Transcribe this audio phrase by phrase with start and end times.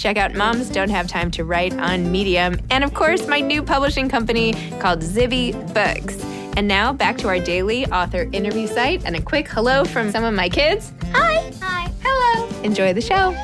[0.00, 2.58] Check out Moms Don't Have Time to Write on Medium.
[2.70, 6.24] And of course, my new publishing company called Zibby Books.
[6.56, 10.24] And now back to our daily author interview site and a quick hello from some
[10.24, 10.94] of my kids.
[11.12, 11.52] Hi.
[11.60, 11.92] Hi.
[12.02, 12.48] Hello.
[12.62, 13.36] Enjoy the show.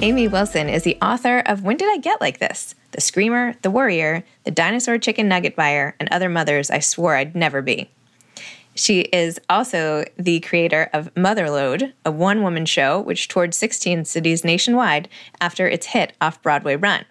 [0.00, 2.74] Amy Wilson is the author of When Did I Get Like This?
[2.92, 7.36] The Screamer, The Worrier, The Dinosaur Chicken Nugget Buyer, and Other Mothers I Swore I'd
[7.36, 7.90] Never Be.
[8.74, 14.44] She is also the creator of Motherload, a one woman show which toured 16 cities
[14.44, 15.08] nationwide
[15.40, 17.04] after its hit off Broadway run.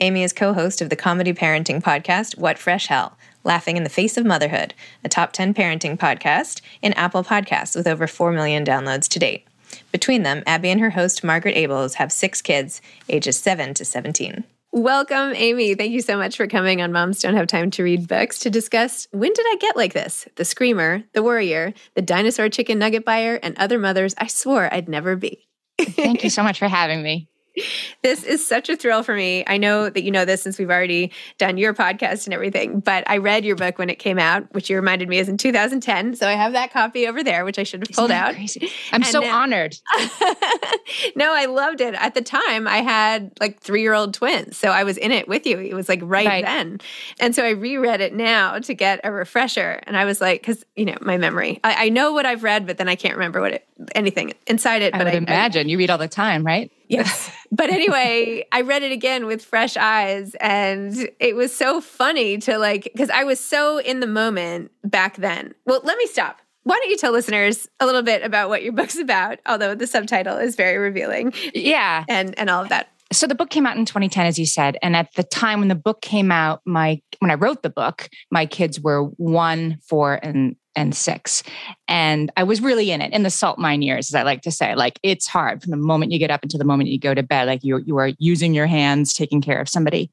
[0.00, 3.88] Amy is co host of the comedy parenting podcast, What Fresh Hell Laughing in the
[3.88, 8.64] Face of Motherhood, a top 10 parenting podcast in Apple Podcasts with over 4 million
[8.64, 9.46] downloads to date.
[9.92, 14.44] Between them, Abby and her host, Margaret Ables, have six kids, ages 7 to 17.
[14.76, 15.74] Welcome, Amy.
[15.74, 18.50] Thank you so much for coming on Moms Don't Have Time to Read Books to
[18.50, 20.28] discuss When Did I Get Like This?
[20.34, 24.86] The Screamer, The Worrier, The Dinosaur Chicken Nugget Buyer, and Other Mothers I Swore I'd
[24.86, 25.48] Never Be.
[25.80, 27.26] Thank you so much for having me.
[28.02, 29.42] This is such a thrill for me.
[29.48, 33.02] I know that you know this since we've already done your podcast and everything, but
[33.10, 36.14] I read your book when it came out, which you reminded me is in 2010.
[36.14, 38.34] So I have that copy over there, which I should have pulled out.
[38.34, 38.70] Crazy?
[38.92, 39.76] I'm and so now, honored.
[41.16, 41.94] no, I loved it.
[41.94, 44.56] At the time, I had like three year old twins.
[44.56, 45.58] So I was in it with you.
[45.58, 46.80] It was like right, right, then.
[47.18, 49.80] And so I reread it now to get a refresher.
[49.84, 52.66] And I was like, because, you know, my memory, I, I, know what I've read,
[52.66, 54.94] but then I can't remember what it, anything inside it.
[54.94, 56.70] I but would I imagine I, you read all the time, right?
[56.88, 57.30] Yes.
[57.52, 62.58] But anyway, I read it again with fresh eyes and it was so funny to
[62.58, 65.54] like because I was so in the moment back then.
[65.64, 66.40] Well, let me stop.
[66.64, 69.86] Why don't you tell listeners a little bit about what your book's about, although the
[69.86, 71.32] subtitle is very revealing.
[71.54, 72.04] Yeah.
[72.08, 72.88] And and all of that.
[73.12, 75.68] So the book came out in 2010 as you said, and at the time when
[75.68, 80.14] the book came out, my when I wrote the book, my kids were 1, 4
[80.20, 81.42] and and six.
[81.88, 84.50] And I was really in it in the salt mine years, as I like to
[84.50, 84.74] say.
[84.74, 87.22] Like it's hard from the moment you get up until the moment you go to
[87.22, 87.46] bed.
[87.46, 90.10] Like you you are using your hands, taking care of somebody.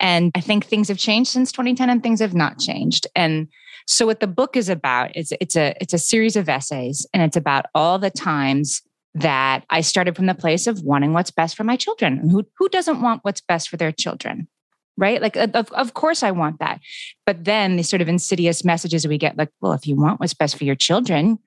[0.00, 3.06] And I think things have changed since 2010 and things have not changed.
[3.16, 3.48] And
[3.86, 7.22] so what the book is about is it's a it's a series of essays and
[7.22, 8.82] it's about all the times
[9.14, 12.28] that I started from the place of wanting what's best for my children.
[12.28, 14.48] Who who doesn't want what's best for their children?
[14.96, 15.20] Right?
[15.20, 16.80] Like, of, of course I want that.
[17.24, 20.34] But then the sort of insidious messages we get, like, well, if you want what's
[20.34, 21.38] best for your children,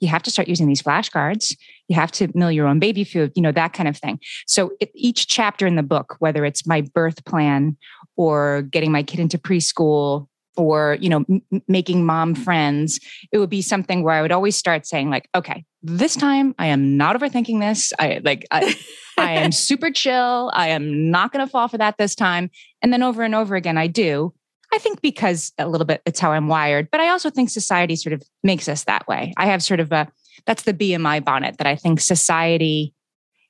[0.00, 1.56] you have to start using these flashcards.
[1.88, 4.20] You have to mill your own baby food, you know, that kind of thing.
[4.46, 7.76] So it, each chapter in the book, whether it's my birth plan
[8.16, 12.44] or getting my kid into preschool or you know m- making mom mm.
[12.44, 13.00] friends
[13.32, 16.66] it would be something where i would always start saying like okay this time i
[16.66, 17.92] am not overthinking this.
[17.98, 18.74] I like i,
[19.18, 20.50] I am super chill.
[20.52, 22.50] I am not going to fall for that this time.
[22.82, 24.32] And then over and over again i do.
[24.72, 27.96] I think because a little bit it's how i'm wired but i also think society
[27.96, 29.32] sort of makes us that way.
[29.36, 30.08] I have sort of a
[30.44, 32.92] that's the bmi bonnet that i think society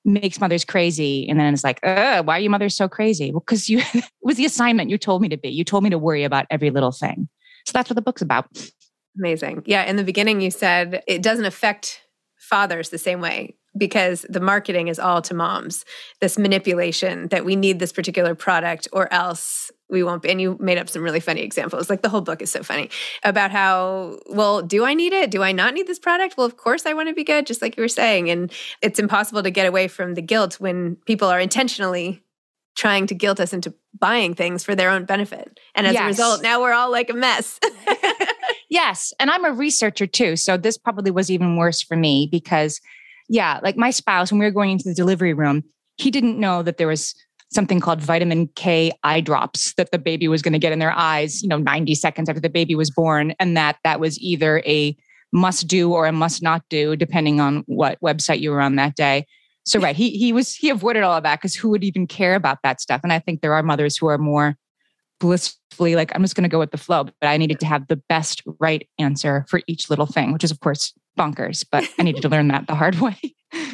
[0.07, 1.29] makes mothers crazy.
[1.29, 3.33] And then it's like, why are you mothers so crazy?
[3.33, 5.49] Well, because you it was the assignment you told me to be.
[5.49, 7.29] You told me to worry about every little thing.
[7.67, 8.47] So that's what the book's about.
[9.19, 9.65] Amazing.
[9.67, 9.85] Yeah.
[9.85, 12.03] In the beginning, you said it doesn't affect
[12.39, 15.85] fathers the same way because the marketing is all to moms.
[16.21, 20.31] This manipulation that we need this particular product or else we won't be.
[20.31, 21.89] And you made up some really funny examples.
[21.89, 22.91] Like the whole book is so funny
[23.23, 25.31] about how, well, do I need it?
[25.31, 26.37] Do I not need this product?
[26.37, 28.29] Well, of course I want to be good, just like you were saying.
[28.31, 28.53] And
[28.83, 32.23] it's impossible to get away from the guilt when people are intentionally
[32.77, 35.59] trying to guilt us into buying things for their own benefit.
[35.75, 36.03] And as yes.
[36.03, 37.59] a result, now we're all like a mess.
[38.69, 39.15] yes.
[39.19, 40.37] And I'm a researcher too.
[40.37, 42.81] So this probably was even worse for me because,
[43.29, 45.65] yeah, like my spouse, when we were going into the delivery room,
[45.97, 47.15] he didn't know that there was
[47.53, 50.93] something called vitamin K eye drops that the baby was going to get in their
[50.93, 53.35] eyes, you know, 90 seconds after the baby was born.
[53.39, 54.97] And that that was either a
[55.33, 58.97] must do or a must not do, depending on what website you were on that
[58.97, 59.27] day.
[59.65, 62.35] So right, he he was he avoided all of that because who would even care
[62.35, 63.01] about that stuff?
[63.03, 64.57] And I think there are mothers who are more
[65.19, 67.89] blissfully like, I'm just going to go with the flow, but I needed to have
[67.89, 72.03] the best right answer for each little thing, which is of course bonkers, but I
[72.03, 73.19] needed to learn that the hard way.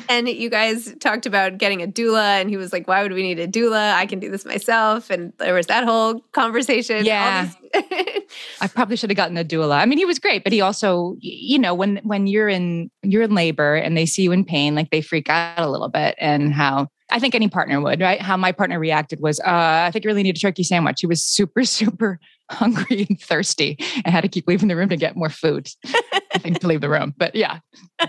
[0.08, 3.22] And you guys talked about getting a doula, and he was like, "Why would we
[3.22, 3.94] need a doula?
[3.94, 7.04] I can do this myself." And there was that whole conversation.
[7.04, 9.78] Yeah, I probably should have gotten a doula.
[9.78, 13.22] I mean, he was great, but he also, you know, when when you're in you're
[13.22, 16.14] in labor and they see you in pain, like they freak out a little bit,
[16.18, 18.20] and how I think any partner would, right?
[18.20, 21.00] How my partner reacted was, uh, I think you really need a turkey sandwich.
[21.00, 22.18] He was super, super
[22.50, 25.68] hungry and thirsty and had to keep leaving the room to get more food.
[26.34, 27.14] I think to leave the room.
[27.16, 27.60] But yeah.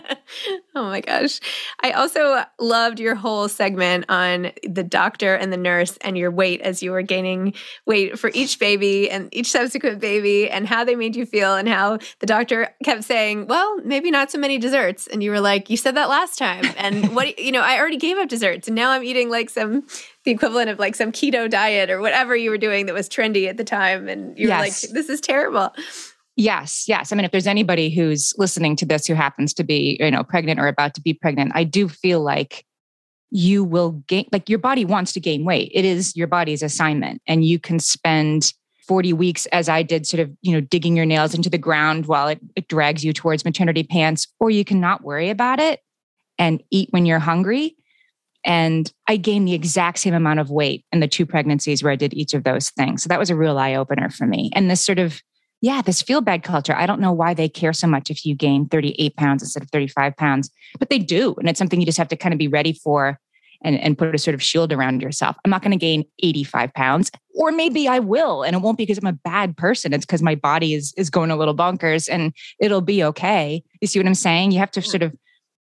[0.76, 1.40] oh my gosh.
[1.82, 6.62] I also loved your whole segment on the doctor and the nurse and your weight
[6.62, 7.54] as you were gaining
[7.86, 11.68] weight for each baby and each subsequent baby and how they made you feel and
[11.68, 15.08] how the doctor kept saying, well, maybe not so many desserts.
[15.08, 16.66] And you were like, you said that last time.
[16.78, 19.86] And what, you know, I already gave up desserts and now I'm eating like some
[20.24, 23.50] the equivalent of like some keto diet or whatever you were doing that was trendy
[23.50, 24.84] at the time and you're yes.
[24.84, 25.74] like this is terrible
[26.36, 29.98] yes yes i mean if there's anybody who's listening to this who happens to be
[30.00, 32.66] you know pregnant or about to be pregnant i do feel like
[33.30, 37.22] you will gain like your body wants to gain weight it is your body's assignment
[37.28, 38.54] and you can spend
[38.88, 42.06] 40 weeks as i did sort of you know digging your nails into the ground
[42.08, 45.82] while it, it drags you towards maternity pants or you can not worry about it
[46.40, 47.76] and eat when you're hungry
[48.46, 51.96] and I gained the exact same amount of weight in the two pregnancies where I
[51.96, 53.04] did each of those things.
[53.04, 54.52] So that was a real eye opener for me.
[54.54, 55.22] And this sort of,
[55.64, 56.76] yeah, this feel bad culture.
[56.76, 59.70] I don't know why they care so much if you gain 38 pounds instead of
[59.72, 61.36] 35 pounds, but they do.
[61.40, 63.18] And it's something you just have to kind of be ready for
[63.64, 65.38] and, and put a sort of shield around yourself.
[65.46, 68.44] I'm not going to gain 85 pounds, or maybe I will.
[68.44, 69.94] And it won't be because I'm a bad person.
[69.94, 73.64] It's because my body is is going a little bonkers and it'll be okay.
[73.80, 74.52] You see what I'm saying?
[74.52, 75.14] You have to sort of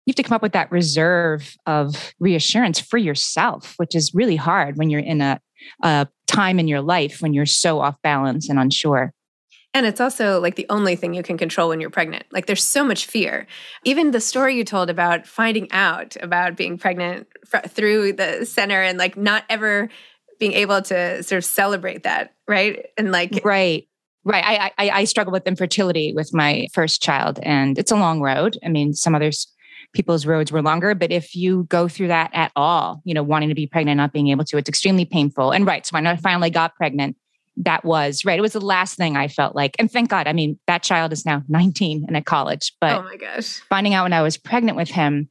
[0.08, 4.36] you have to come up with that reserve of reassurance for yourself, which is really
[4.36, 5.40] hard when you're in a,
[5.84, 9.14] a time in your life when you're so off balance and unsure.
[9.76, 12.24] And it's also like the only thing you can control when you're pregnant.
[12.32, 13.46] Like there's so much fear.
[13.84, 18.82] Even the story you told about finding out about being pregnant fr- through the center
[18.82, 19.90] and like not ever
[20.40, 22.86] being able to sort of celebrate that, right?
[22.98, 23.86] And like right.
[24.24, 24.44] Right.
[24.44, 28.58] I, I I struggle with infertility with my first child, and it's a long road.
[28.66, 29.46] I mean, some others
[29.94, 30.96] people's roads were longer.
[30.96, 34.14] But if you go through that at all, you know, wanting to be pregnant, not
[34.14, 35.52] being able to, it's extremely painful.
[35.52, 35.86] And right.
[35.86, 37.16] So when I finally got pregnant,
[37.58, 38.38] that was right.
[38.38, 39.76] It was the last thing I felt like.
[39.80, 42.74] And thank God, I mean, that child is now 19 and at college.
[42.82, 43.62] But oh my gosh.
[43.70, 45.30] Finding out when I was pregnant with him,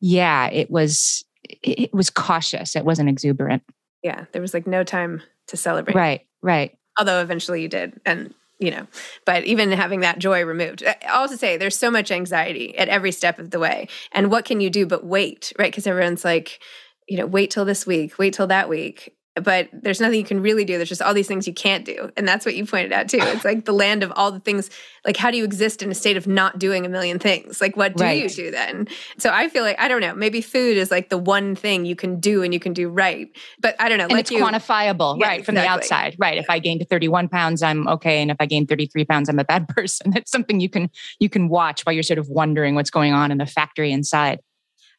[0.00, 2.74] yeah, it was it was cautious.
[2.74, 3.62] It wasn't exuberant.
[4.02, 4.24] Yeah.
[4.32, 5.94] There was like no time to celebrate.
[5.94, 6.76] Right, right.
[6.98, 8.00] Although eventually you did.
[8.04, 8.86] And you know,
[9.26, 13.10] but even having that joy removed, all to say, there's so much anxiety at every
[13.10, 13.88] step of the way.
[14.12, 15.70] And what can you do but wait, right?
[15.70, 16.60] Because everyone's like,
[17.08, 20.40] you know, wait till this week, wait till that week but there's nothing you can
[20.40, 20.76] really do.
[20.76, 22.10] There's just all these things you can't do.
[22.16, 23.18] And that's what you pointed out too.
[23.20, 24.70] It's like the land of all the things.
[25.04, 27.60] Like, how do you exist in a state of not doing a million things?
[27.60, 28.22] Like, what do right.
[28.22, 28.86] you do then?
[29.18, 31.96] So I feel like, I don't know, maybe food is like the one thing you
[31.96, 33.28] can do and you can do right.
[33.58, 34.06] But I don't know.
[34.06, 35.44] And it's you, quantifiable, yeah, right?
[35.44, 36.38] From the outside, right?
[36.38, 38.22] If I gained 31 pounds, I'm okay.
[38.22, 40.16] And if I gain 33 pounds, I'm a bad person.
[40.16, 43.32] It's something you can, you can watch while you're sort of wondering what's going on
[43.32, 44.38] in the factory inside.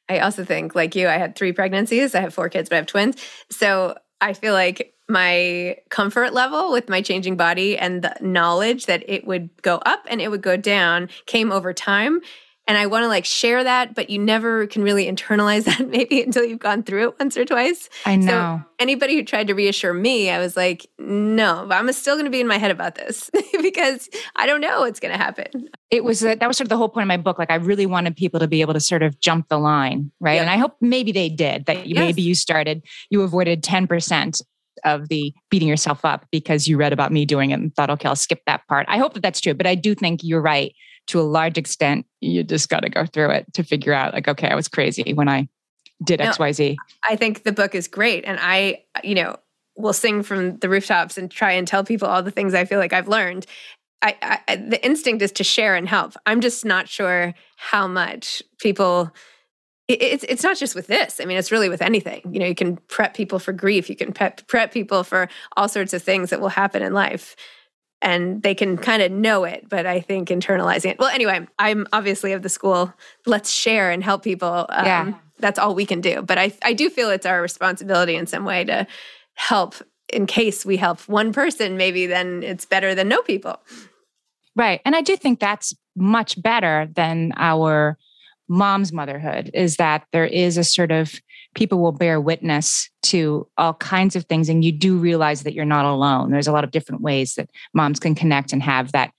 [0.08, 2.14] I also think, like you, I had three pregnancies.
[2.14, 3.16] I have four kids, but I have twins.
[3.50, 9.08] So I feel like my comfort level with my changing body and the knowledge that
[9.08, 12.22] it would go up and it would go down came over time
[12.68, 16.22] and I want to like share that, but you never can really internalize that maybe
[16.22, 17.90] until you've gone through it once or twice.
[18.06, 18.62] I know.
[18.62, 22.32] So anybody who tried to reassure me, I was like, no, I'm still going to
[22.32, 23.30] be in my head about this
[23.62, 25.70] because I don't know what's going to happen.
[25.92, 27.38] It was that was sort of the whole point of my book.
[27.38, 30.34] Like I really wanted people to be able to sort of jump the line, right?
[30.34, 30.42] Yep.
[30.42, 31.66] And I hope maybe they did.
[31.68, 32.00] That you, yes.
[32.00, 34.42] maybe you started, you avoided ten percent
[34.84, 38.10] of the beating yourself up because you read about me doing it and thought, okay,
[38.10, 38.86] I'll skip that part.
[38.90, 40.76] I hope that that's true, but I do think you're right
[41.08, 44.28] to a large extent, you just got to go through it to figure out, like,
[44.28, 45.48] okay, I was crazy when I
[46.04, 46.76] did no, XYZ.
[47.08, 48.26] I think the book is great.
[48.26, 49.38] And I, you know,
[49.76, 52.80] will sing from the rooftops and try and tell people all the things I feel
[52.80, 53.46] like I've learned.
[54.02, 56.14] I, I, the instinct is to share and help.
[56.26, 59.12] I'm just not sure how much people.
[59.88, 61.20] it's it's not just with this.
[61.20, 62.22] I mean, it's really with anything.
[62.32, 63.90] You know, you can prep people for grief.
[63.90, 67.36] You can prep prep people for all sorts of things that will happen in life
[68.06, 71.00] and they can kind of know it, but I think internalizing it.
[71.00, 72.94] Well, anyway, I'm obviously of the school.
[73.26, 74.68] Let's share and help people.
[74.70, 75.14] Um, yeah.
[75.40, 76.22] that's all we can do.
[76.22, 78.86] But I, I do feel it's our responsibility in some way to
[79.34, 79.74] help
[80.14, 83.60] in case we help one person, maybe then it's better than no people.
[84.56, 84.82] Right.
[84.86, 87.98] And I do think that's much better than our
[88.48, 91.12] mom's motherhood is that there is a sort of
[91.56, 95.66] people will bear witness to all kinds of things and you do realize that you're
[95.66, 96.30] not alone.
[96.30, 99.12] There's a lot of different ways that moms can connect and have that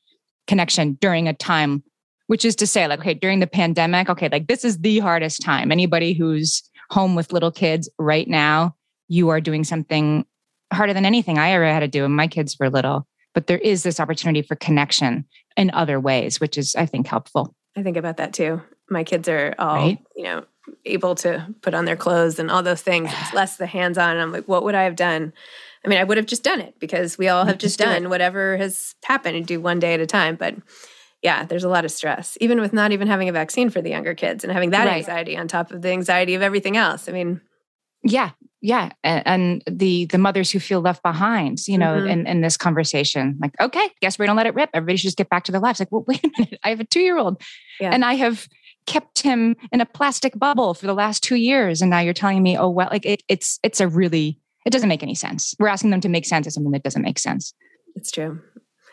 [0.47, 1.83] connection during a time
[2.29, 5.43] which is to say like okay during the pandemic okay like this is the hardest
[5.43, 5.73] time.
[5.73, 8.77] Anybody who's home with little kids right now
[9.09, 10.25] you are doing something
[10.73, 13.07] harder than anything i ever had to do when my kids were little.
[13.35, 15.25] But there is this opportunity for connection
[15.57, 17.55] in other ways which is i think helpful.
[17.77, 18.63] I think about that too.
[18.89, 19.99] My kids are all right?
[20.15, 20.45] you know
[20.85, 24.17] able to put on their clothes and all those things it's less the hands on
[24.17, 25.33] i'm like what would i have done
[25.85, 28.09] i mean i would have just done it because we all have just, just done
[28.09, 30.55] whatever has happened and do one day at a time but
[31.23, 33.91] yeah, there's a lot of stress, even with not even having a vaccine for the
[33.91, 34.99] younger kids and having that right.
[34.99, 37.09] anxiety on top of the anxiety of everything else.
[37.09, 37.41] I mean,
[38.05, 38.31] yeah,
[38.61, 42.09] yeah, and, and the the mothers who feel left behind, you know, mm-hmm.
[42.09, 44.71] in, in this conversation, like, okay, guess we're gonna let it rip.
[44.73, 45.81] Everybody should just get back to their lives.
[45.81, 47.41] Like, well, wait a minute, I have a two year old,
[47.81, 47.91] yeah.
[47.91, 48.47] and I have
[48.87, 52.43] kept him in a plastic bubble for the last two years, and now you're telling
[52.43, 55.55] me, oh well, like it, it's it's a really it doesn't make any sense.
[55.59, 57.55] We're asking them to make sense of something that doesn't make sense.
[57.95, 58.41] It's true,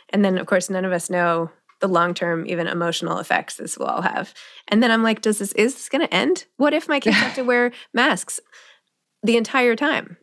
[0.10, 1.52] and then of course none of us know
[1.84, 4.34] the long term, even emotional effects this will all have.
[4.70, 6.46] And then I'm like, does this is this going to end?
[6.56, 8.40] What if my kids have to wear masks
[9.22, 10.16] the entire time?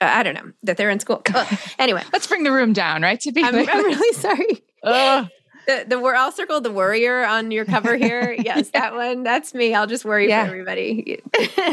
[0.00, 1.22] Uh, I don't know that they're in school.
[1.78, 3.18] anyway, let's bring the room down, right?
[3.20, 4.64] To be, I'm, I'm really sorry.
[4.84, 5.26] Uh.
[5.66, 8.32] The, the we're all circled the worrier on your cover here.
[8.38, 9.22] yes, that one.
[9.22, 9.74] That's me.
[9.74, 10.44] I'll just worry yeah.
[10.44, 11.20] for everybody.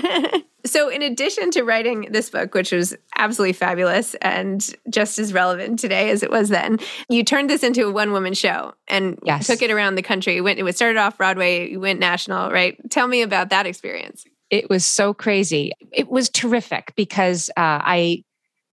[0.66, 5.80] so, in addition to writing this book, which was absolutely fabulous and just as relevant
[5.80, 6.78] today as it was then,
[7.10, 9.48] you turned this into a one woman show and yes.
[9.48, 10.36] took it around the country.
[10.36, 10.60] You went.
[10.60, 11.70] It started off Broadway.
[11.70, 12.52] You went national.
[12.52, 12.78] Right.
[12.92, 14.26] Tell me about that experience.
[14.50, 15.72] It was so crazy.
[15.92, 18.24] It was terrific because uh, I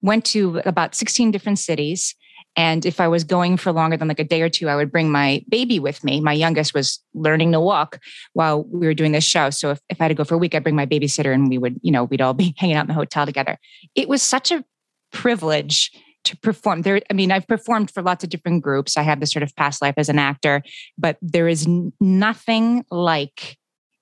[0.02, 2.16] went to about 16 different cities
[2.56, 4.92] and if I was going for longer than like a day or two, I would
[4.92, 6.22] bring my baby with me.
[6.22, 8.00] My youngest was learning to walk
[8.34, 9.50] while we were doing this show.
[9.50, 11.50] So if, if I had to go for a week, I'd bring my babysitter and
[11.50, 13.58] we would, you know, we'd all be hanging out in the hotel together.
[13.94, 14.64] It was such a
[15.12, 15.92] privilege
[16.24, 17.02] to perform there.
[17.10, 18.98] I mean, I've performed for lots of different groups.
[18.98, 20.64] I have this sort of past life as an actor,
[20.98, 21.68] but there is
[22.00, 23.58] nothing like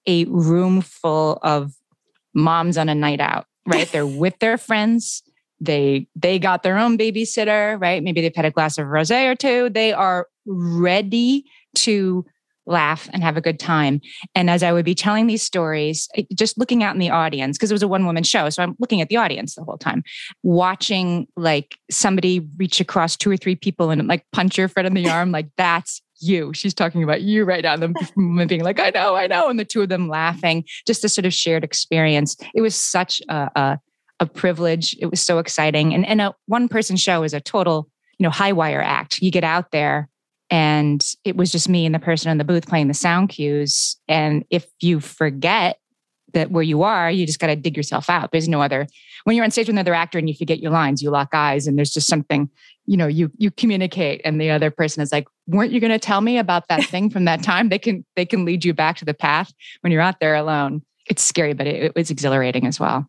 [0.07, 1.73] a room full of
[2.33, 3.87] moms on a night out, right?
[3.91, 5.23] They're with their friends
[5.63, 9.35] they they got their own babysitter right maybe they've had a glass of rosé or
[9.35, 12.25] two they are ready to
[12.65, 13.99] laugh and have a good time
[14.35, 17.69] and as i would be telling these stories just looking out in the audience because
[17.69, 20.01] it was a one woman show so i'm looking at the audience the whole time
[20.43, 24.93] watching like somebody reach across two or three people and like punch your friend in
[24.93, 26.53] the arm like that's you.
[26.53, 27.73] She's talking about you right now.
[27.73, 27.95] And
[28.47, 29.49] being like, I know, I know.
[29.49, 32.35] And the two of them laughing, just a sort of shared experience.
[32.55, 33.79] It was such a, a
[34.23, 34.95] a privilege.
[34.99, 35.93] It was so exciting.
[35.93, 37.87] And, and a one person show is a total,
[38.17, 39.21] you know, high wire act.
[39.21, 40.09] You get out there
[40.49, 43.97] and it was just me and the person in the booth playing the sound cues.
[44.07, 45.77] And if you forget
[46.33, 48.31] that where you are, you just got to dig yourself out.
[48.31, 48.87] There's no other,
[49.23, 51.67] when you're on stage with another actor and you forget your lines, you lock eyes
[51.67, 52.49] and there's just something,
[52.87, 55.99] you know, you, you communicate and the other person is like, weren't you going to
[55.99, 57.69] tell me about that thing from that time?
[57.69, 60.81] They can, they can lead you back to the path when you're out there alone.
[61.05, 63.07] It's scary, but it, it was exhilarating as well.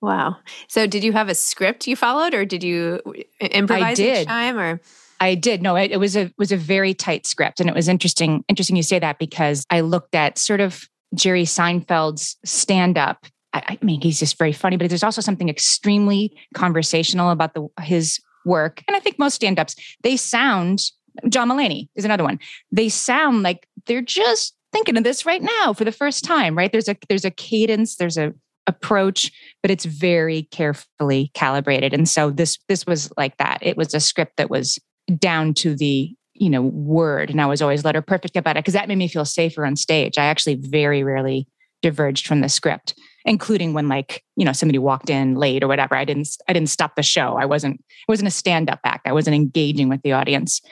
[0.00, 0.36] Wow.
[0.68, 3.00] So did you have a script you followed or did you
[3.40, 4.22] improvise I did.
[4.22, 4.80] each time or
[5.18, 5.62] I did.
[5.62, 8.76] No, it, it was a was a very tight script and it was interesting interesting
[8.76, 13.26] you say that because I looked at sort of Jerry Seinfeld's stand up.
[13.52, 17.68] I, I mean, he's just very funny, but there's also something extremely conversational about the
[17.80, 18.82] his work.
[18.86, 20.82] And I think most stand-ups, they sound
[21.28, 22.38] John Mulaney is another one.
[22.70, 26.70] They sound like they're just thinking of this right now for the first time, right?
[26.70, 28.34] There's a there's a cadence, there's a
[28.66, 29.30] approach
[29.62, 31.92] but it's very carefully calibrated.
[31.92, 33.58] And so this this was like that.
[33.62, 34.78] It was a script that was
[35.18, 37.30] down to the you know word.
[37.30, 39.76] And i was always letter perfect about it because that made me feel safer on
[39.76, 40.18] stage.
[40.18, 41.48] I actually very rarely
[41.82, 42.94] diverged from the script
[43.24, 45.96] including when like you know somebody walked in late or whatever.
[45.96, 47.36] I didn't i didn't stop the show.
[47.36, 49.06] I wasn't it wasn't a stand up act.
[49.06, 50.62] I wasn't engaging with the audience.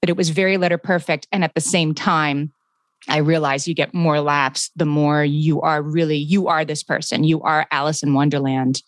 [0.00, 2.52] But it was very letter perfect and at the same time
[3.06, 7.24] I realize you get more laughs the more you are really, you are this person.
[7.24, 8.82] You are Alice in Wonderland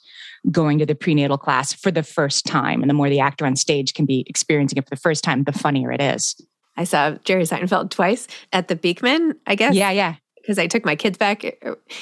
[0.51, 2.83] going to the prenatal class for the first time.
[2.83, 5.45] And the more the actor on stage can be experiencing it for the first time,
[5.45, 6.41] the funnier it is.
[6.77, 9.75] I saw Jerry Seinfeld twice at the Beacon, I guess.
[9.75, 10.15] Yeah, yeah.
[10.37, 11.45] Because I took my kids back.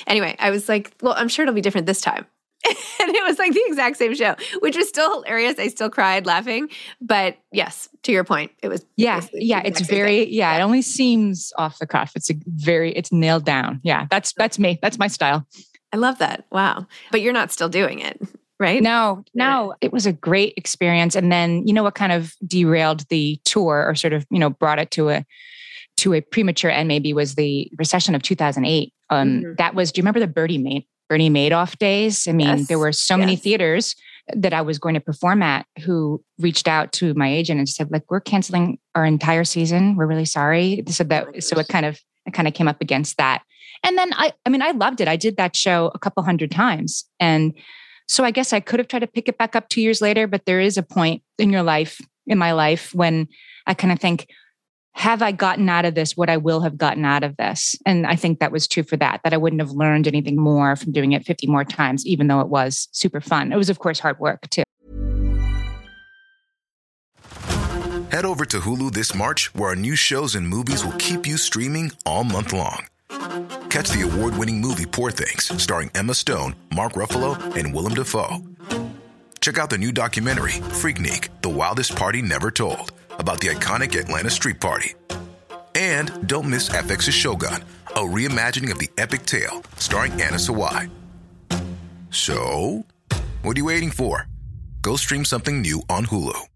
[0.06, 2.26] Anyway, I was like, well, I'm sure it'll be different this time.
[3.00, 5.58] and it was like the exact same show, which was still hilarious.
[5.58, 6.68] I still cried laughing.
[7.00, 9.62] But yes, to your point, it was yeah, yeah.
[9.64, 12.12] It's very yeah, yeah, It only seems off the cuff.
[12.14, 13.80] It's a very it's nailed down.
[13.82, 14.78] Yeah, that's that's me.
[14.82, 15.46] That's my style.
[15.92, 16.44] I love that.
[16.50, 16.86] Wow.
[17.10, 18.20] But you're not still doing it,
[18.60, 18.82] right?
[18.82, 19.74] No, no.
[19.80, 21.16] It was a great experience.
[21.16, 24.50] And then, you know what kind of derailed the tour or sort of, you know,
[24.50, 25.24] brought it to a
[25.98, 28.92] to a premature end maybe was the recession of 2008.
[29.10, 29.54] Um, mm-hmm.
[29.58, 32.28] That was, do you remember the birdie Made, Bernie Madoff days?
[32.28, 32.68] I mean, yes.
[32.68, 33.20] there were so yes.
[33.20, 33.94] many theaters
[34.34, 37.90] that I was going to perform at who reached out to my agent and said,
[37.90, 39.96] like, we're canceling our entire season.
[39.96, 40.84] We're really sorry.
[40.88, 43.42] So that, oh so it kind of, it kind of came up against that.
[43.82, 45.08] And then I, I mean, I loved it.
[45.08, 47.04] I did that show a couple hundred times.
[47.18, 47.54] And
[48.06, 50.26] so I guess I could have tried to pick it back up two years later,
[50.26, 53.28] but there is a point in your life, in my life, when
[53.66, 54.26] I kind of think,
[54.92, 57.76] have I gotten out of this what I will have gotten out of this?
[57.86, 60.74] And I think that was true for that, that I wouldn't have learned anything more
[60.76, 63.52] from doing it 50 more times, even though it was super fun.
[63.52, 64.64] It was, of course, hard work too.
[68.10, 71.36] Head over to Hulu this March, where our new shows and movies will keep you
[71.36, 72.86] streaming all month long.
[73.68, 78.38] Catch the award winning movie Poor Things, starring Emma Stone, Mark Ruffalo, and Willem Dafoe.
[79.40, 84.30] Check out the new documentary, Freaknik The Wildest Party Never Told, about the iconic Atlanta
[84.30, 84.94] Street Party.
[85.74, 90.90] And don't miss FX's Shogun, a reimagining of the epic tale, starring Anna Sawai.
[92.10, 92.84] So,
[93.42, 94.26] what are you waiting for?
[94.82, 96.48] Go stream something new on Hulu.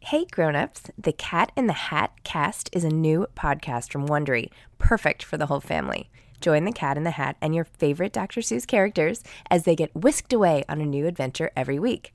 [0.00, 5.22] Hey grown-ups, the Cat in the Hat cast is a new podcast from Wondery, perfect
[5.22, 6.08] for the whole family.
[6.40, 8.40] Join the Cat in the Hat and your favorite Dr.
[8.40, 12.14] Seuss characters as they get whisked away on a new adventure every week.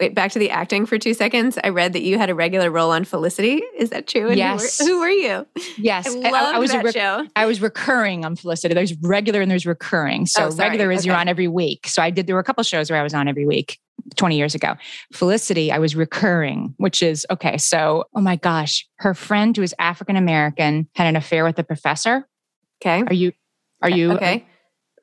[0.00, 1.56] Wait, back to the acting for two seconds.
[1.62, 3.62] I read that you had a regular role on Felicity.
[3.78, 4.28] Is that true?
[4.28, 4.78] And yes.
[4.78, 5.46] Who were, who were you?
[5.78, 7.26] Yes, I, I, I was that rec- show.
[7.36, 8.74] I was recurring on Felicity.
[8.74, 10.26] There's regular and there's recurring.
[10.26, 11.08] So oh, regular is okay.
[11.08, 11.86] you're on every week.
[11.86, 12.26] So I did.
[12.26, 13.78] There were a couple shows where I was on every week.
[14.16, 14.74] 20 years ago.
[15.12, 17.56] Felicity, I was recurring, which is okay.
[17.56, 21.64] So, oh my gosh, her friend who is African American had an affair with the
[21.64, 22.28] professor.
[22.82, 23.02] Okay.
[23.06, 23.32] Are you,
[23.80, 24.44] are you, okay.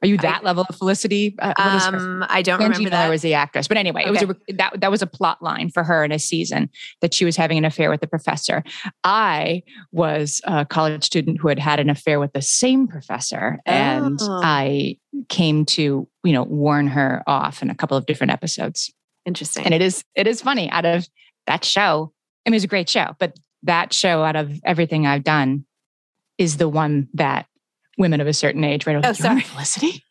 [0.01, 1.35] Are you that I, level of Felicity?
[1.37, 3.09] Uh, um, I don't Angie remember that.
[3.09, 4.21] was the actress, but anyway, okay.
[4.21, 6.69] it was a, that that was a plot line for her in a season
[7.01, 8.63] that she was having an affair with the professor.
[9.03, 9.61] I
[9.91, 14.41] was a college student who had had an affair with the same professor, and oh.
[14.43, 14.97] I
[15.29, 18.91] came to you know warn her off in a couple of different episodes.
[19.25, 21.07] Interesting, and it is it is funny out of
[21.45, 22.11] that show.
[22.45, 25.65] I mean, it was a great show, but that show out of everything I've done
[26.39, 27.45] is the one that
[28.01, 28.99] women of a certain age, right?
[29.01, 30.03] Oh, sorry, Felicity.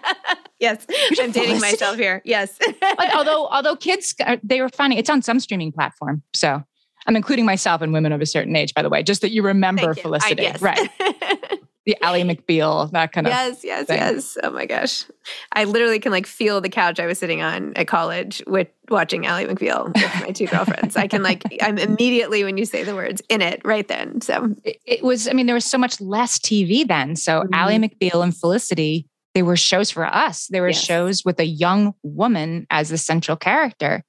[0.58, 0.86] yes,
[1.20, 2.22] I'm dating myself here.
[2.24, 2.58] Yes.
[3.14, 4.96] although, although kids, uh, they were funny.
[4.96, 6.62] It's on some streaming platform, so
[7.06, 8.72] I'm including myself and women of a certain age.
[8.72, 10.02] By the way, just that you remember you.
[10.02, 10.62] Felicity, I, yes.
[10.62, 10.88] right?
[11.84, 14.38] the Ally McBeal, that kind of yes, yes, yes.
[14.42, 15.04] Oh my gosh,
[15.52, 19.26] I literally can like feel the couch I was sitting on at college with watching
[19.26, 20.96] Ally McBeal with my two girlfriends.
[20.96, 24.20] I can like I'm immediately when you say the words in it right then.
[24.20, 25.26] So it, it was.
[25.26, 27.16] I mean, there was so much less TV then.
[27.16, 27.54] So mm-hmm.
[27.54, 30.46] Ally McBeal and Felicity, they were shows for us.
[30.46, 30.82] They were yes.
[30.82, 34.04] shows with a young woman as the central character,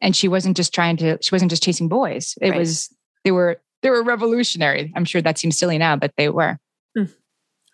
[0.00, 1.18] and she wasn't just trying to.
[1.20, 2.38] She wasn't just chasing boys.
[2.40, 2.58] It right.
[2.58, 2.88] was.
[3.24, 3.60] They were.
[3.82, 4.92] They were revolutionary.
[4.94, 6.58] I'm sure that seems silly now, but they were.
[6.96, 7.12] Mm.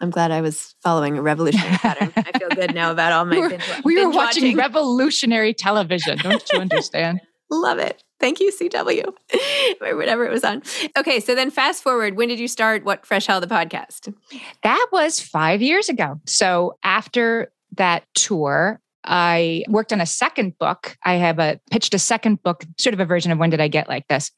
[0.01, 2.13] I'm glad I was following a revolutionary pattern.
[2.17, 3.37] I feel good now about all my.
[3.37, 6.19] we were, we were watching, watching revolutionary television.
[6.19, 7.21] Don't you understand?
[7.51, 8.03] Love it.
[8.19, 9.13] Thank you, CW,
[9.83, 10.63] or whatever it was on.
[10.99, 12.17] Okay, so then fast forward.
[12.17, 14.13] When did you start What Fresh Hell the podcast?
[14.63, 16.21] That was five years ago.
[16.27, 20.97] So after that tour, I worked on a second book.
[21.05, 23.69] I have a pitched a second book, sort of a version of When Did I
[23.69, 24.31] Get Like This?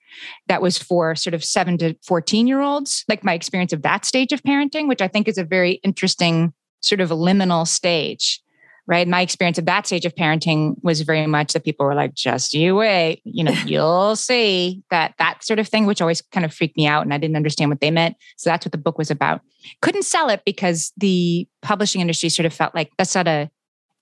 [0.48, 4.04] That was for sort of seven to 14 year olds, like my experience of that
[4.04, 8.42] stage of parenting, which I think is a very interesting sort of liminal stage
[8.88, 9.06] right?
[9.06, 12.54] My experience of that stage of parenting was very much that people were like, just
[12.54, 16.52] you wait, you know, you'll see that that sort of thing, which always kind of
[16.52, 18.16] freaked me out and I didn't understand what they meant.
[18.38, 19.42] So that's what the book was about.
[19.82, 23.50] Couldn't sell it because the publishing industry sort of felt like that's not a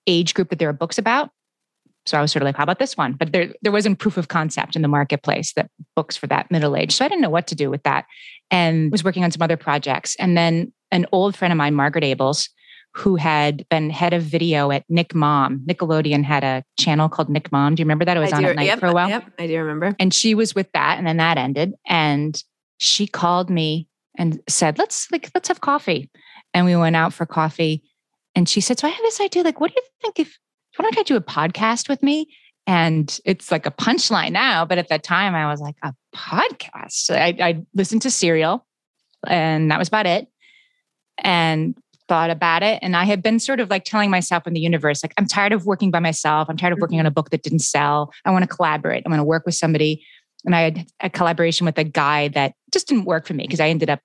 [0.07, 1.31] age group that there are books about.
[2.07, 3.14] So I was sort of like, how about this one?
[3.14, 6.77] But there, there wasn't proof of concept in the marketplace that books for that middle
[6.77, 6.92] age.
[6.92, 8.07] So I didn't know what to do with that
[8.51, 10.14] and was working on some other projects.
[10.21, 12.49] And then an old friend of mine, Margaret Ables,
[12.97, 15.61] who had been head of video at Nick Mom.
[15.66, 17.75] Nickelodeon had a channel called Nick Mom.
[17.75, 18.16] Do you remember that?
[18.16, 19.09] It was I on do, at night yep, for a while.
[19.09, 19.95] Yep, I do remember.
[19.99, 21.75] And she was with that, and then that ended.
[21.87, 22.42] And
[22.79, 26.11] she called me and said, "Let's like let's have coffee."
[26.55, 27.83] And we went out for coffee.
[28.37, 29.42] And she said, "So I have this idea.
[29.42, 30.38] Like, what do you think if
[30.77, 32.29] why don't I do a podcast with me?"
[32.68, 37.11] And it's like a punchline now, but at that time I was like, "A podcast?"
[37.11, 38.64] I, I listened to Serial,
[39.27, 40.29] and that was about it.
[41.18, 41.75] And
[42.09, 42.79] thought about it.
[42.83, 45.53] And I had been sort of like telling myself in the universe, like, I'm tired
[45.53, 46.49] of working by myself.
[46.49, 48.12] I'm tired of working on a book that didn't sell.
[48.25, 49.03] I want to collaborate.
[49.05, 50.05] I want to work with somebody.
[50.44, 53.61] And I had a collaboration with a guy that just didn't work for me because
[53.61, 54.01] I ended up,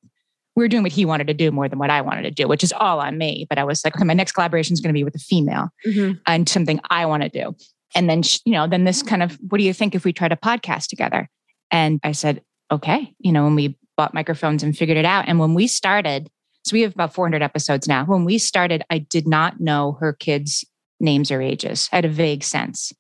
[0.56, 2.48] we were doing what he wanted to do more than what I wanted to do,
[2.48, 3.46] which is all on me.
[3.50, 5.70] But I was like, okay, my next collaboration is going to be with a female
[5.86, 6.20] mm-hmm.
[6.28, 7.56] and something I want to do.
[7.96, 10.32] And then, you know, then this kind of, what do you think if we tried
[10.32, 11.30] a podcast together?
[11.72, 15.26] And I said, okay, you know, when we bought microphones and figured it out.
[15.28, 16.30] And when we started,
[16.64, 18.06] so we have about 400 episodes now.
[18.06, 20.66] When we started, I did not know her kids'
[21.00, 21.90] names or ages.
[21.92, 22.94] I had a vague sense.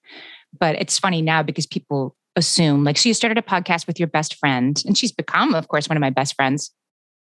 [0.57, 4.07] But it's funny now because people assume, like, so you started a podcast with your
[4.07, 6.71] best friend, and she's become, of course, one of my best friends.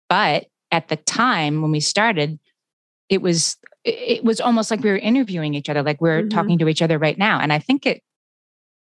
[0.08, 2.38] But at the time when we started,
[3.08, 6.28] it was it was almost like we were interviewing each other, like we're mm-hmm.
[6.28, 7.40] talking to each other right now.
[7.40, 8.02] And I think it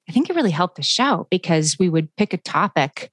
[0.09, 3.11] I think it really helped the show because we would pick a topic.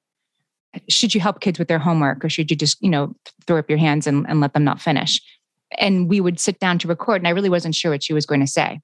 [0.90, 3.14] Should you help kids with their homework or should you just you know
[3.46, 5.22] throw up your hands and, and let them not finish?
[5.78, 8.26] And we would sit down to record and i really wasn't sure what she was
[8.26, 8.80] going to say.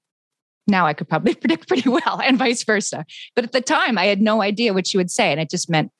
[0.66, 3.04] Now i could probably predict pretty well and vice versa.
[3.34, 5.70] But at the time i had no idea what she would say and it just
[5.70, 5.90] meant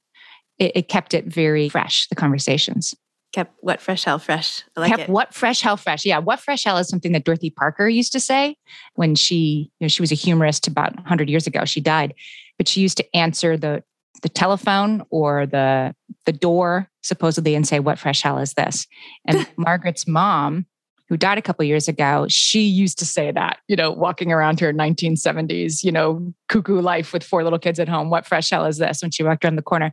[0.58, 2.94] it, it kept it very fresh the conversations
[3.32, 4.62] kept what fresh hell fresh.
[4.76, 5.08] I like kept it.
[5.08, 6.04] what fresh hell fresh.
[6.04, 8.56] Yeah what fresh hell is something that dorothy parker used to say
[8.94, 11.64] when she you know she was a humorist about 100 years ago.
[11.64, 12.14] She died.
[12.56, 13.82] But she used to answer the
[14.22, 15.94] the telephone or the
[16.26, 18.86] the door supposedly and say what fresh hell is this?
[19.26, 20.66] And margaret's mom
[21.08, 24.60] who died a couple years ago she used to say that you know walking around
[24.60, 28.10] her 1970s you know cuckoo life with four little kids at home.
[28.10, 29.02] What fresh hell is this?
[29.02, 29.92] when she walked around the corner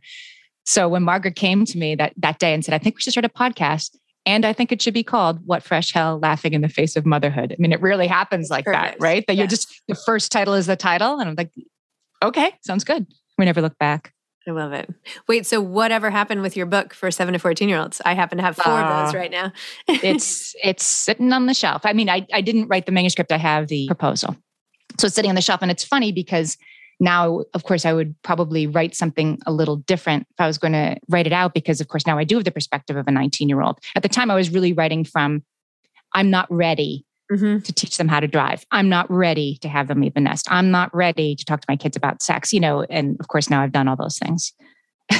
[0.66, 3.12] so when margaret came to me that that day and said i think we should
[3.12, 6.60] start a podcast and I think it should be called What Fresh Hell Laughing in
[6.60, 7.52] the Face of Motherhood.
[7.52, 8.98] I mean, it really happens like Perfect.
[8.98, 9.24] that, right?
[9.28, 9.38] That yes.
[9.38, 11.20] you're just, the first title is the title.
[11.20, 11.52] And I'm like,
[12.24, 13.06] okay, sounds good.
[13.38, 14.12] We never look back.
[14.48, 14.92] I love it.
[15.28, 18.00] Wait, so whatever happened with your book for seven to 14 year olds?
[18.04, 19.52] I happen to have four uh, of those right now.
[19.88, 21.82] it's it's sitting on the shelf.
[21.84, 24.36] I mean, I, I didn't write the manuscript, I have the proposal.
[24.98, 25.62] So it's sitting on the shelf.
[25.62, 26.56] And it's funny because
[26.98, 30.72] now, of course, I would probably write something a little different if I was going
[30.72, 33.10] to write it out, because of course, now I do have the perspective of a
[33.10, 33.78] 19 year old.
[33.94, 35.42] At the time, I was really writing from,
[36.14, 37.60] I'm not ready mm-hmm.
[37.60, 38.64] to teach them how to drive.
[38.70, 40.46] I'm not ready to have them leave the nest.
[40.50, 43.50] I'm not ready to talk to my kids about sex, you know, and of course
[43.50, 44.54] now I've done all those things.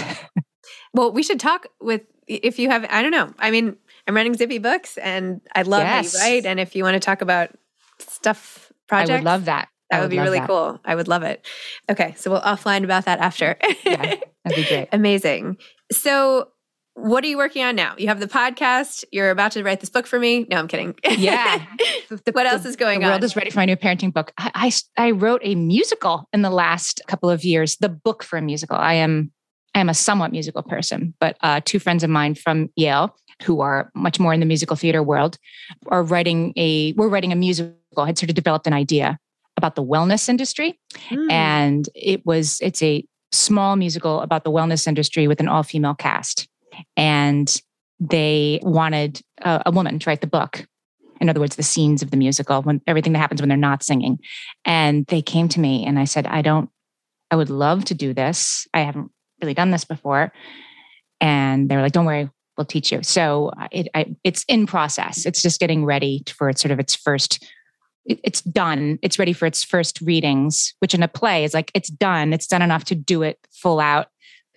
[0.94, 3.32] well, we should talk with if you have I don't know.
[3.38, 6.12] I mean, I'm running Zibby Books and I love yes.
[6.12, 7.50] that you write and if you want to talk about
[7.98, 9.10] stuff projects.
[9.10, 9.68] I would love that.
[9.90, 10.48] That would, would be really that.
[10.48, 10.80] cool.
[10.84, 11.46] I would love it.
[11.90, 13.56] Okay, so we'll offline about that after.
[13.84, 14.88] yeah, that'd be great.
[14.92, 15.58] Amazing.
[15.92, 16.48] So
[16.96, 17.94] what are you working on now?
[17.98, 19.04] You have the podcast.
[19.12, 20.46] You're about to write this book for me.
[20.50, 20.94] No, I'm kidding.
[21.04, 21.64] Yeah.
[22.08, 23.10] The, what else is going the on?
[23.10, 24.32] The world is ready for my new parenting book.
[24.38, 27.78] I, I, I wrote a musical in the last couple of years.
[27.78, 28.76] The book for a musical.
[28.76, 29.32] I am
[29.74, 33.60] I am a somewhat musical person, but uh, two friends of mine from Yale who
[33.60, 35.36] are much more in the musical theater world
[35.88, 36.92] are writing a.
[36.92, 37.74] We're writing a musical.
[37.98, 39.18] I had sort of developed an idea
[39.56, 41.30] about the wellness industry, mm.
[41.30, 45.94] and it was it's a small musical about the wellness industry with an all female
[45.94, 46.48] cast
[46.96, 47.60] and
[47.98, 50.66] they wanted a, a woman to write the book.
[51.20, 53.82] In other words the scenes of the musical when everything that happens when they're not
[53.82, 54.18] singing.
[54.64, 56.70] And they came to me and i said i don't
[57.30, 58.66] i would love to do this.
[58.74, 60.32] I haven't really done this before.
[61.20, 63.02] And they were like don't worry we'll teach you.
[63.02, 65.26] So it, I, it's in process.
[65.26, 67.44] It's just getting ready for its sort of its first
[68.08, 71.88] it's done it's ready for its first readings which in a play is like it's
[71.88, 74.08] done it's done enough to do it full out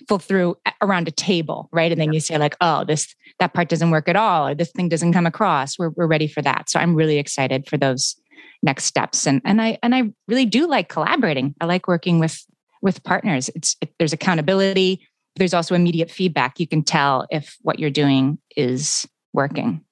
[0.08, 1.92] full through around a table, right?
[1.92, 4.72] And then you say like, oh, this that part doesn't work at all, or this
[4.72, 5.78] thing doesn't come across.
[5.78, 6.70] We're we're ready for that.
[6.70, 8.16] So I'm really excited for those
[8.62, 9.26] next steps.
[9.28, 11.56] And and I and I really do like collaborating.
[11.60, 12.46] I like working with
[12.82, 13.50] with partners.
[13.56, 15.08] It's it, there's accountability.
[15.36, 16.60] There's also immediate feedback.
[16.60, 19.84] You can tell if what you're doing is working.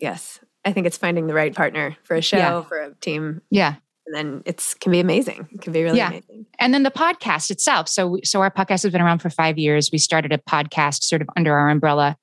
[0.00, 0.40] Yes.
[0.64, 2.62] I think it's finding the right partner for a show, yeah.
[2.62, 3.42] for a team.
[3.50, 3.76] Yeah.
[4.06, 5.48] And then it's can be amazing.
[5.52, 6.08] It can be really yeah.
[6.08, 6.46] amazing.
[6.58, 7.88] And then the podcast itself.
[7.88, 9.90] So so our podcast has been around for 5 years.
[9.92, 12.16] We started a podcast sort of under our umbrella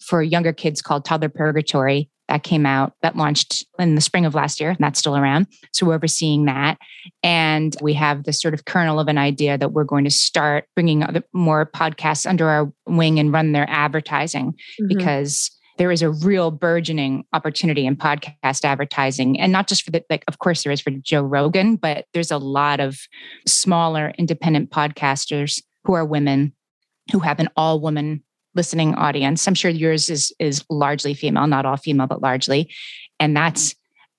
[0.00, 4.34] for younger kids called Toddler Purgatory that came out that launched in the spring of
[4.34, 6.78] last year and that's still around so we're overseeing that
[7.22, 10.64] and we have this sort of kernel of an idea that we're going to start
[10.74, 14.88] bringing other, more podcasts under our wing and run their advertising mm-hmm.
[14.88, 19.40] because there is a real burgeoning opportunity in podcast advertising.
[19.40, 22.30] And not just for the like of course there is for joe rogan but there's
[22.30, 22.98] a lot of
[23.46, 26.52] smaller independent podcasters who are women
[27.12, 28.22] who have an all woman
[28.54, 29.46] listening audience.
[29.46, 32.72] I'm sure yours is is largely female not all female but largely.
[33.20, 33.74] And that's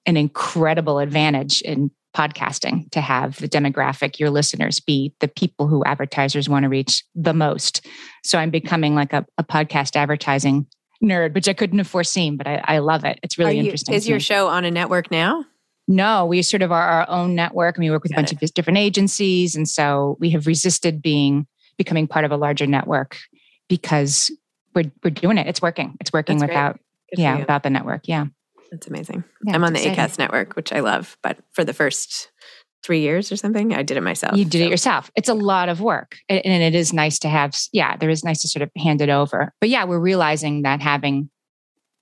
[0.06, 5.84] an incredible advantage in podcasting to have the demographic your listeners be the people who
[5.84, 7.86] advertisers want to reach the most.
[8.24, 10.68] So i'm becoming like a, a podcast advertising
[11.04, 13.20] nerd, which I couldn't have foreseen, but I, I love it.
[13.24, 13.96] It's really you, interesting.
[13.96, 15.46] Is your show on a network now?
[15.88, 18.32] No, we sort of are our own network and we work with Got a bunch
[18.32, 18.44] it.
[18.44, 19.56] of different agencies.
[19.56, 23.18] And so we have resisted being becoming part of a larger network
[23.68, 24.32] because
[24.74, 25.48] we're we're doing it.
[25.48, 25.96] It's working.
[26.00, 26.80] It's working That's without
[27.16, 28.08] yeah, without the network.
[28.08, 28.26] Yeah.
[28.72, 29.24] That's amazing.
[29.44, 30.04] Yeah, I'm on the exciting.
[30.04, 32.32] ACAST network, which I love, but for the first
[32.86, 33.74] three years or something.
[33.74, 34.38] I did it myself.
[34.38, 34.66] You did so.
[34.66, 35.12] it yourself.
[35.16, 36.18] It's a lot of work.
[36.30, 39.10] And it is nice to have, yeah, there is nice to sort of hand it
[39.10, 39.52] over.
[39.60, 41.30] But yeah, we're realizing that having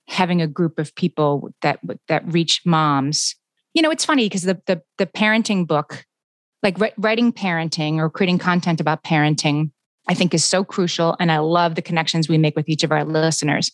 [0.10, 3.36] having a group of people that that reach moms,
[3.74, 6.06] you know, it's funny because the the the parenting book,
[6.62, 9.72] like writing parenting or creating content about parenting,
[10.10, 11.16] I think is so crucial.
[11.20, 13.72] And I love the connections we make with each of our listeners.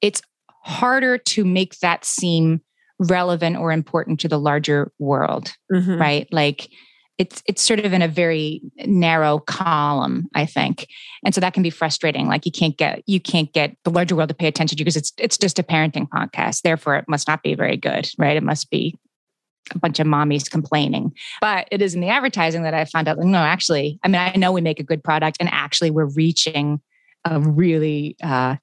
[0.00, 0.22] It's
[0.62, 2.60] harder to make that seem
[3.08, 6.00] relevant or important to the larger world, mm-hmm.
[6.00, 6.28] right?
[6.32, 6.70] Like
[7.18, 10.86] it's it's sort of in a very narrow column, I think.
[11.24, 12.26] And so that can be frustrating.
[12.26, 14.84] Like you can't get you can't get the larger world to pay attention to you
[14.84, 16.62] because it's it's just a parenting podcast.
[16.62, 18.36] Therefore, it must not be very good, right?
[18.36, 18.98] It must be
[19.74, 21.12] a bunch of mommies complaining.
[21.40, 24.32] But it is in the advertising that I found out, no, actually, I mean, I
[24.36, 26.80] know we make a good product and actually we're reaching
[27.24, 28.56] a really uh,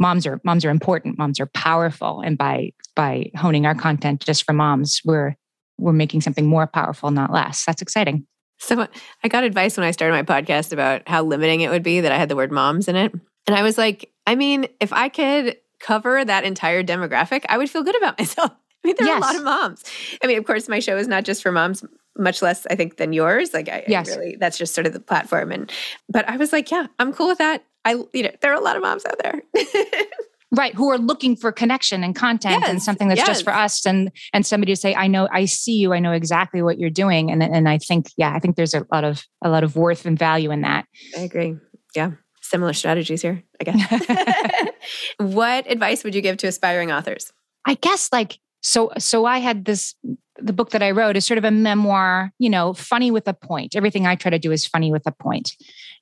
[0.00, 4.44] moms are moms are important moms are powerful and by by honing our content just
[4.44, 5.36] for moms we're
[5.78, 8.26] we're making something more powerful not less that's exciting
[8.58, 8.88] so
[9.22, 12.10] i got advice when i started my podcast about how limiting it would be that
[12.10, 13.12] i had the word moms in it
[13.46, 17.70] and i was like i mean if i could cover that entire demographic i would
[17.70, 18.50] feel good about myself
[18.82, 19.16] I mean, there yes.
[19.16, 19.84] are a lot of moms.
[20.24, 21.84] I mean, of course, my show is not just for moms,
[22.16, 23.52] much less, I think, than yours.
[23.52, 24.10] Like, I, yes.
[24.10, 25.52] I really, that's just sort of the platform.
[25.52, 25.70] And,
[26.08, 27.62] but I was like, yeah, I'm cool with that.
[27.84, 29.42] I, you know, there are a lot of moms out there.
[30.52, 33.28] right who are looking for connection and content yes, and something that's yes.
[33.28, 36.12] just for us and and somebody to say i know i see you i know
[36.12, 37.30] exactly what you're doing.
[37.30, 40.06] And and i think yeah i think there's a lot of a lot of worth
[40.06, 40.86] and value in that.
[41.16, 41.56] I agree.
[41.94, 42.12] Yeah
[42.42, 44.70] similar strategies here i guess.
[45.18, 47.32] What advice would you give to aspiring authors?
[47.66, 49.94] I guess like so so i had this
[50.42, 53.34] the book that i wrote is sort of a memoir you know funny with a
[53.34, 53.76] point.
[53.76, 55.56] Everything i try to do is funny with a point.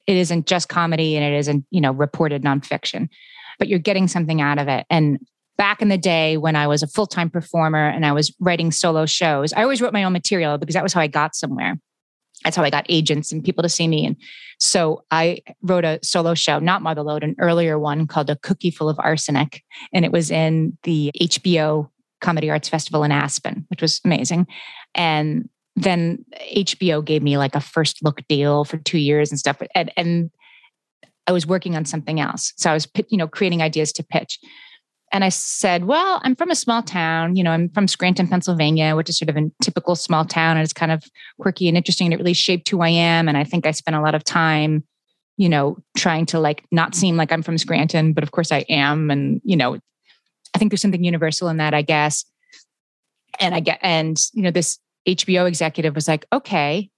[0.06, 3.08] It isn't just comedy and it isn't you know reported nonfiction
[3.58, 4.86] but you're getting something out of it.
[4.88, 5.18] And
[5.56, 9.06] back in the day when i was a full-time performer and i was writing solo
[9.06, 11.76] shows i always wrote my own material because that was how i got somewhere.
[12.44, 14.06] That's how i got agents and people to see me.
[14.06, 14.16] And
[14.60, 18.88] so i wrote a solo show not motherload an earlier one called a cookie full
[18.88, 19.64] of arsenic.
[19.92, 24.46] And it was in the hbo Comedy Arts Festival in Aspen, which was amazing.
[24.94, 29.62] And then HBO gave me like a first look deal for two years and stuff.
[29.74, 30.30] And, and
[31.26, 32.52] I was working on something else.
[32.56, 34.38] So I was, you know, creating ideas to pitch.
[35.12, 37.36] And I said, well, I'm from a small town.
[37.36, 40.56] You know, I'm from Scranton, Pennsylvania, which is sort of a typical small town.
[40.56, 41.02] And it's kind of
[41.40, 42.06] quirky and interesting.
[42.06, 43.28] And it really shaped who I am.
[43.28, 44.84] And I think I spent a lot of time,
[45.36, 48.66] you know, trying to like not seem like I'm from Scranton, but of course I
[48.68, 49.10] am.
[49.10, 49.78] And, you know,
[50.58, 52.24] I think there's something universal in that, I guess.
[53.38, 56.90] And I get, and you know, this HBO executive was like, okay,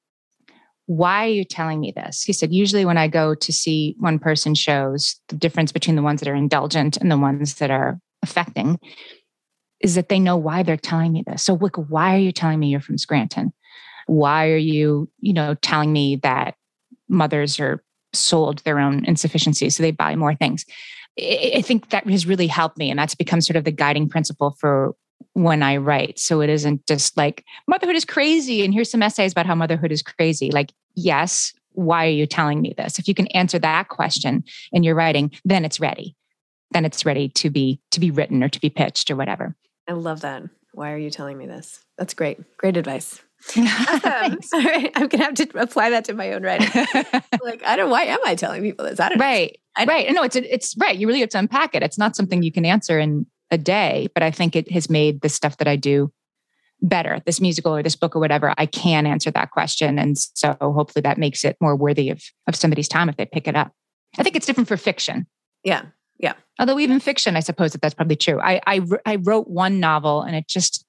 [0.87, 2.23] why are you telling me this?
[2.23, 6.03] He said, usually when I go to see one person shows, the difference between the
[6.03, 8.81] ones that are indulgent and the ones that are affecting
[9.83, 11.43] is that they know why they're telling me this.
[11.43, 13.53] So, look, why are you telling me you're from Scranton?
[14.07, 16.55] Why are you, you know, telling me that
[17.11, 20.65] mothers are sold their own insufficiencies so they buy more things?
[21.21, 22.91] I think that has really helped me.
[22.91, 24.95] And that's become sort of the guiding principle for
[25.35, 26.19] when I write.
[26.19, 29.93] So it isn't just like motherhood is crazy and here's some essays about how motherhood
[29.93, 30.51] is crazy.
[30.51, 32.99] Like, yes, why are you telling me this?
[32.99, 36.17] If you can answer that question in your writing, then it's ready.
[36.73, 39.57] Then it's ready to be to be written or to be pitched or whatever.
[39.89, 40.43] I love that.
[40.73, 41.85] Why are you telling me this?
[41.99, 42.57] That's great.
[42.57, 43.21] Great advice.
[43.57, 44.91] Um, right.
[44.95, 46.69] I'm gonna have to apply that to my own writing.
[47.43, 49.01] like, I don't why am I telling people this?
[49.01, 49.59] I don't right.
[49.79, 49.85] know.
[49.87, 50.13] right.
[50.13, 50.97] No, it's it's right.
[50.97, 51.83] You really have to unpack it.
[51.83, 55.21] It's not something you can answer in a day, but I think it has made
[55.21, 56.13] the stuff that I do
[56.83, 58.55] better, this musical or this book or whatever.
[58.57, 59.99] I can answer that question.
[59.99, 63.47] And so hopefully that makes it more worthy of, of somebody's time if they pick
[63.47, 63.73] it up.
[64.19, 65.27] I think it's different for fiction.
[65.63, 65.83] Yeah.
[66.19, 66.35] Yeah.
[66.59, 68.41] Although even fiction, I suppose that that's probably true.
[68.41, 70.89] I, I, I wrote one novel and it just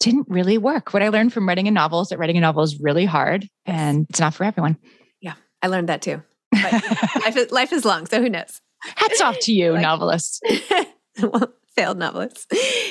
[0.00, 0.92] didn't really work.
[0.92, 3.48] What I learned from writing a novel is that writing a novel is really hard
[3.64, 4.76] and it's not for everyone.
[5.20, 5.34] Yeah.
[5.62, 6.22] I learned that too.
[6.54, 8.06] life, is, life is long.
[8.06, 8.60] So who knows?
[8.80, 10.40] Hats off to you, like, novelists.
[11.22, 12.46] well, failed novelists.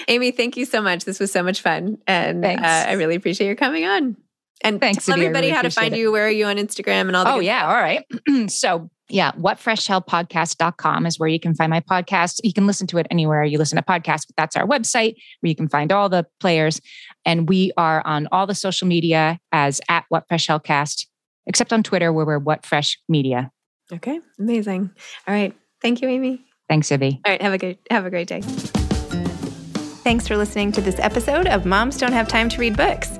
[0.08, 1.06] Amy, thank you so much.
[1.06, 1.98] This was so much fun.
[2.08, 4.18] And uh, I really appreciate your coming on.
[4.62, 6.00] And thanks, tell everybody really how to find it.
[6.00, 6.12] you.
[6.12, 7.36] Where are you on Instagram and all that?
[7.36, 7.68] Oh, yeah.
[7.68, 8.06] All right.
[8.50, 12.40] so yeah, whatfreshhellpodcast.com is where you can find my podcast.
[12.44, 15.50] You can listen to it anywhere you listen to podcasts, but that's our website where
[15.50, 16.82] you can find all the players.
[17.26, 21.06] And we are on all the social media as at What Fresh Hellcast,
[21.46, 23.52] except on Twitter where we're What Fresh Media.
[23.94, 24.90] Okay, amazing.
[25.28, 25.56] All right.
[25.82, 26.44] Thank you, Amy.
[26.68, 27.20] Thanks, Zibby.
[27.26, 28.42] All right, have a good have a great day.
[30.04, 33.20] Thanks for listening to this episode of Moms Don't Have Time to Read Books.